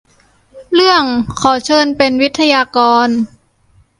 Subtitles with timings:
[0.73, 1.03] เรื่อง
[1.39, 3.07] ขอเชิญเป็นวิทยากร